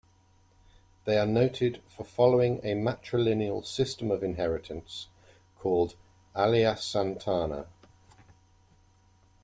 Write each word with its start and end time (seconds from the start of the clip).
They 1.05 1.19
are 1.19 1.27
noted 1.27 1.79
for 1.85 2.03
following 2.03 2.57
a 2.65 2.73
matrilineal 2.73 3.63
system 3.63 4.09
of 4.09 4.23
inheritance 4.23 5.09
called 5.59 5.93
Aliyasantana. 6.35 7.67